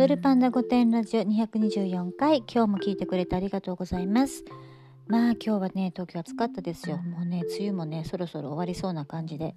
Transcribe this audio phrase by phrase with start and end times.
[0.00, 4.46] ドルパンダ御殿ラジオ224回今日も聞いてくれてありがとうございます。
[5.06, 6.96] まあ今日はね東京暑かったですよ。
[6.96, 9.54] もうね梅雨もねそろそろ終わりそうな感じで、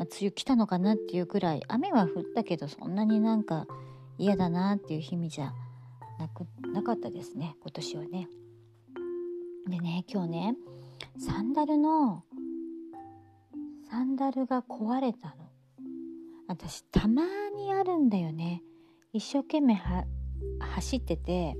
[0.00, 3.68] まあ、梅雨来たのかなっていうくらい雨は降ったけどそんなになんか
[4.18, 5.52] 嫌だなっていう日々じゃ
[6.18, 8.28] なくなかったですね今年はね。
[9.68, 10.56] でね今日ね
[11.20, 12.24] サンダルの
[13.88, 15.34] サンダルが壊れたの。
[16.48, 17.22] 私たま
[17.56, 18.64] にあるんだよね
[19.14, 19.80] 一生懸命
[20.58, 21.56] 走ってて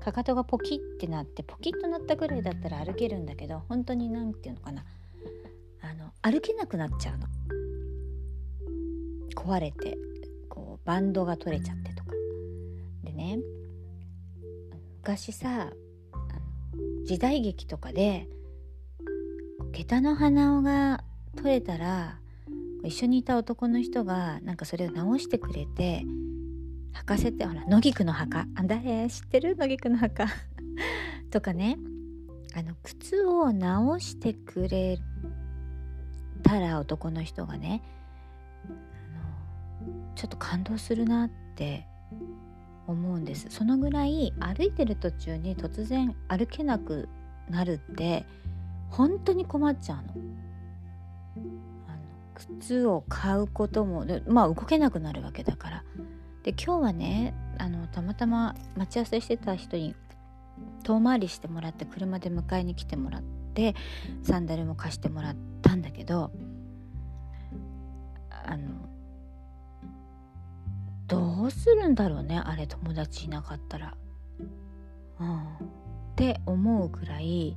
[0.00, 4.84] かかとがポキってなってポキッとなったぐらいだったら歩けるんだけど本当に何て言うのかな。
[5.82, 7.26] あの歩けなくなっちゃうの。
[9.34, 9.98] 壊れて
[10.48, 12.12] こうバンドが取れちゃってとか。
[13.04, 13.40] でね
[15.02, 15.70] 昔さ
[17.04, 18.26] 時代劇とかで
[19.72, 21.04] 下駄の鼻緒が
[21.36, 22.20] 取れたら
[22.84, 26.06] 一緒にいた男の人がなんかそれを直してくれて
[27.00, 28.46] 履かせてほら野菊の墓。
[28.54, 29.08] あ誰？
[29.08, 29.56] 知ってる？
[29.56, 30.26] 野菊の墓。
[31.30, 31.78] とかね。
[32.54, 34.98] あの靴を直してくれ
[36.42, 37.82] たら男の人がね。
[38.64, 41.86] あのちょっと感動するなって
[42.86, 43.46] 思うんです。
[43.50, 47.08] そのぐらい歩いてる途中に突然歩けなく
[47.50, 48.24] なるって
[48.90, 50.36] 本当に困っちゃうの。
[52.36, 55.84] 靴を買うこともまあ動けなくなるわけだから。
[56.46, 59.96] で今日はねあのたまたま待ち合わせしてた人に
[60.84, 63.22] 遠回りしてもらって車で迎えに来てもらっ
[63.52, 63.74] て
[64.22, 66.30] サンダルも貸してもらったんだけど
[68.30, 68.68] あの
[71.08, 73.96] どうするんだろうねあれ友達いなかったら。
[75.18, 75.46] うん、っ
[76.14, 77.56] て思うくらい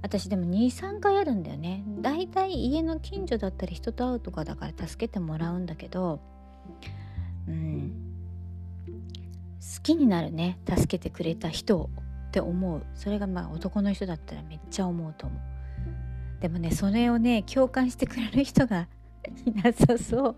[0.00, 1.84] 私でも23回あるんだよね。
[2.00, 6.20] だいたい家の近所だったり人と会うとかだから助けてもらうんだけど
[7.48, 8.03] うん。
[9.76, 11.88] 好きになるね助けてくれた人
[12.28, 12.84] って思う。
[12.94, 15.40] それがまあ男の人だったらめっちゃ思うと思う。
[16.40, 18.88] でもねそれをね共感してくれる人が
[19.46, 20.36] いなさそう。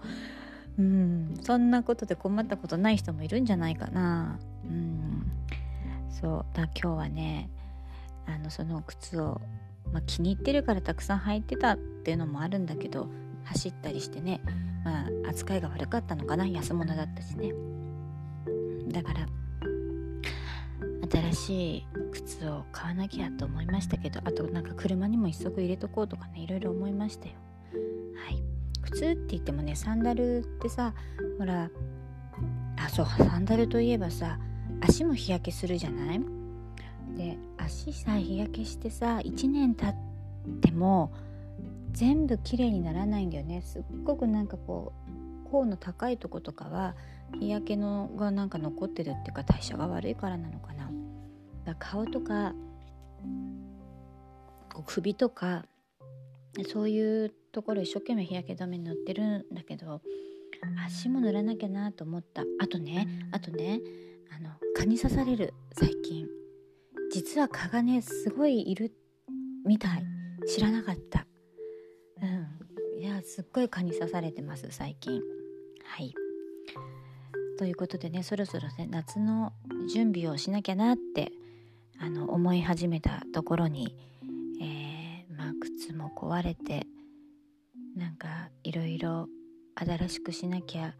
[0.78, 1.34] うん。
[1.42, 4.38] そんなことで困ったことない人もいるんじゃないかな。
[4.64, 5.26] うん。
[6.10, 6.46] そう。
[6.54, 7.50] だ今日はね
[8.26, 9.40] あのその靴を、
[9.92, 13.08] まあ、気に入ってるからたくさん履いてたっていうのもあるんだけど
[13.44, 14.40] 走ったりしてね、
[14.84, 16.46] まあ、扱いが悪かったのかな。
[16.46, 17.52] 安物だったしね。
[18.88, 19.26] だから
[21.10, 27.34] 新しい靴を買わなきゃと思いましたけどあとなんか車にも一足入れとこうとかねいろいろ思いましたよ。
[28.24, 28.42] はい。
[28.82, 30.94] 靴って言ってもねサンダルってさ
[31.38, 31.70] ほら
[32.78, 34.38] あそうサンダルといえばさ
[34.80, 36.20] 足も日焼けするじゃない？
[37.16, 39.94] で足さ日焼けしてさ1年経っ
[40.60, 41.12] ても
[41.92, 43.62] 全部綺麗にならないんだよね。
[43.62, 45.10] すっごくなんかこう
[45.46, 46.94] 甲の高いとことかは
[47.40, 50.90] 日焼けのがなんか残ってるっていうか代謝が悪いからなのかな。
[51.64, 52.54] だか顔とか
[54.84, 55.64] 首とか
[56.68, 60.02] そういうところ一生懸命日焼け止め塗ってるんだけど
[60.86, 62.42] 足も塗らなきゃなと思った。
[62.60, 63.80] あとねあとね
[64.36, 66.26] あの蚊に刺される最近。
[67.12, 68.92] 実は蚊がねすごいいる
[69.64, 70.04] みたい。
[70.46, 71.26] 知らなかった。
[72.22, 72.26] う
[72.98, 73.02] ん。
[73.02, 75.20] いやすっごい蚊に刺されてます最近。
[75.88, 76.14] はい。
[77.58, 79.52] ということでねそろそろね夏の
[79.92, 81.32] 準備をしなきゃなって
[81.98, 83.96] あの思い始めたところに、
[84.60, 86.86] えー、まあ靴も壊れて
[87.96, 89.28] なんかいろいろ
[89.74, 90.94] 新しくしなきゃ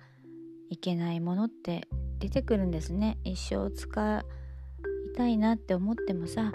[0.71, 1.87] いけないものって
[2.19, 3.19] 出てくるんですね。
[3.25, 6.53] 一生使いたいなって思ってもさ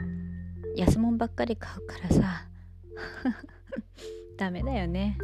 [0.75, 2.47] 安物ばっかり買うからさ
[4.37, 5.17] ダメだよね。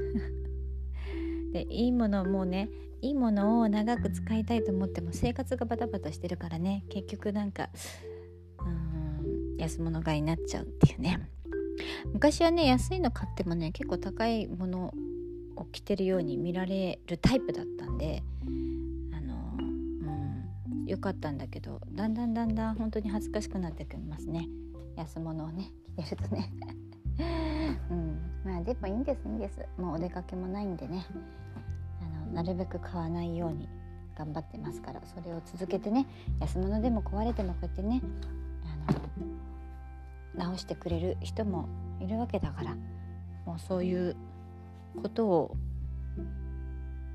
[1.52, 2.70] でいいものもうね
[3.02, 6.84] いいものを長く使いたいと思っても生活がバタバタしてるからね。
[6.90, 7.70] 結局なんか
[8.60, 11.30] うん安物買いになっちゃうっていうね。
[12.12, 14.94] 昔はね安いの買ってもね結構高いもの
[15.56, 18.24] を着てるように見られるタイプだったんで
[19.14, 24.48] あのうん良かったんだけどだんだんだんだん本当に恥ずかしくなってきますね。
[24.96, 26.52] 安物をね着てるとね。
[27.90, 28.20] うん。
[28.46, 29.60] まあでもいいんですいいんです。
[29.78, 31.06] もうお出かけもないんでね。
[32.02, 33.68] あのなるべく買わないように
[34.18, 35.02] 頑張ってますから。
[35.06, 36.08] それを続けてね
[36.40, 38.02] 安物でも壊れてもこうやってね
[38.88, 41.68] あの直してくれる人も
[42.00, 42.76] いるわけだから。
[43.46, 44.16] もうそういう
[45.02, 45.56] ことを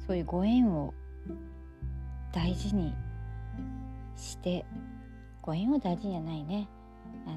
[0.07, 0.95] そういうご縁を
[2.33, 2.95] 大事に
[4.17, 4.65] して
[5.43, 6.69] ご縁を大事じゃないね。
[7.27, 7.31] あ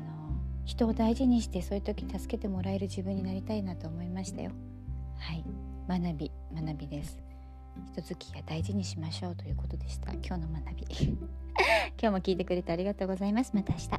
[0.66, 4.52] 人を大事にしてそういう時助けてもらえる自分になりたいなと思いましたよ。
[5.18, 5.44] はい。
[5.88, 7.18] 学び学びです。
[7.94, 10.12] 人付き合い大事にしましょうということでした。
[10.14, 10.86] 今日の学び。
[12.02, 13.52] 今日も聞いてくれてありがとうございます。
[13.54, 13.90] また明日。